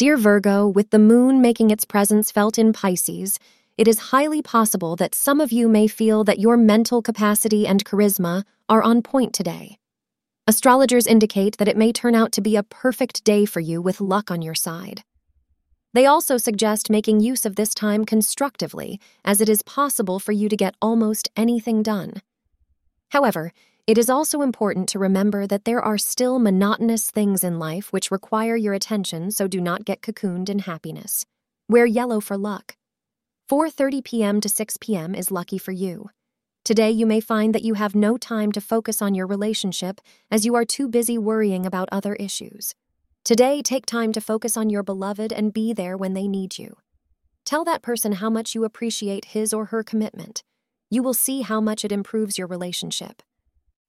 Dear 0.00 0.16
Virgo, 0.16 0.66
with 0.66 0.88
the 0.88 0.98
moon 0.98 1.42
making 1.42 1.70
its 1.70 1.84
presence 1.84 2.30
felt 2.30 2.58
in 2.58 2.72
Pisces, 2.72 3.38
it 3.76 3.86
is 3.86 4.08
highly 4.08 4.40
possible 4.40 4.96
that 4.96 5.14
some 5.14 5.42
of 5.42 5.52
you 5.52 5.68
may 5.68 5.86
feel 5.88 6.24
that 6.24 6.38
your 6.38 6.56
mental 6.56 7.02
capacity 7.02 7.66
and 7.66 7.84
charisma 7.84 8.44
are 8.66 8.82
on 8.82 9.02
point 9.02 9.34
today. 9.34 9.76
Astrologers 10.46 11.06
indicate 11.06 11.58
that 11.58 11.68
it 11.68 11.76
may 11.76 11.92
turn 11.92 12.14
out 12.14 12.32
to 12.32 12.40
be 12.40 12.56
a 12.56 12.62
perfect 12.62 13.24
day 13.24 13.44
for 13.44 13.60
you 13.60 13.82
with 13.82 14.00
luck 14.00 14.30
on 14.30 14.40
your 14.40 14.54
side. 14.54 15.02
They 15.92 16.06
also 16.06 16.38
suggest 16.38 16.88
making 16.88 17.20
use 17.20 17.44
of 17.44 17.56
this 17.56 17.74
time 17.74 18.06
constructively, 18.06 18.98
as 19.22 19.42
it 19.42 19.50
is 19.50 19.60
possible 19.60 20.18
for 20.18 20.32
you 20.32 20.48
to 20.48 20.56
get 20.56 20.76
almost 20.80 21.28
anything 21.36 21.82
done. 21.82 22.22
However, 23.10 23.52
it 23.86 23.98
is 23.98 24.10
also 24.10 24.42
important 24.42 24.88
to 24.90 24.98
remember 24.98 25.46
that 25.46 25.64
there 25.64 25.80
are 25.80 25.98
still 25.98 26.38
monotonous 26.38 27.10
things 27.10 27.42
in 27.42 27.58
life 27.58 27.92
which 27.92 28.10
require 28.10 28.56
your 28.56 28.74
attention, 28.74 29.30
so 29.30 29.48
do 29.48 29.60
not 29.60 29.84
get 29.84 30.02
cocooned 30.02 30.48
in 30.48 30.60
happiness. 30.60 31.26
Wear 31.68 31.86
yellow 31.86 32.20
for 32.20 32.36
luck. 32.36 32.76
4:30 33.50 34.04
p.m. 34.04 34.40
to 34.40 34.48
6 34.48 34.76
p.m. 34.80 35.14
is 35.14 35.30
lucky 35.30 35.58
for 35.58 35.72
you. 35.72 36.10
Today 36.64 36.90
you 36.90 37.06
may 37.06 37.20
find 37.20 37.54
that 37.54 37.64
you 37.64 37.74
have 37.74 37.94
no 37.94 38.16
time 38.16 38.52
to 38.52 38.60
focus 38.60 39.00
on 39.00 39.14
your 39.14 39.26
relationship 39.26 40.00
as 40.30 40.44
you 40.44 40.54
are 40.54 40.64
too 40.64 40.88
busy 40.88 41.16
worrying 41.18 41.66
about 41.66 41.88
other 41.90 42.14
issues. 42.14 42.74
Today 43.24 43.62
take 43.62 43.86
time 43.86 44.12
to 44.12 44.20
focus 44.20 44.56
on 44.56 44.70
your 44.70 44.82
beloved 44.82 45.32
and 45.32 45.52
be 45.52 45.72
there 45.72 45.96
when 45.96 46.14
they 46.14 46.28
need 46.28 46.58
you. 46.58 46.76
Tell 47.44 47.64
that 47.64 47.82
person 47.82 48.12
how 48.12 48.30
much 48.30 48.54
you 48.54 48.64
appreciate 48.64 49.26
his 49.26 49.52
or 49.52 49.66
her 49.66 49.82
commitment. 49.82 50.44
You 50.90 51.02
will 51.02 51.14
see 51.14 51.42
how 51.42 51.60
much 51.60 51.84
it 51.84 51.92
improves 51.92 52.38
your 52.38 52.46
relationship. 52.46 53.22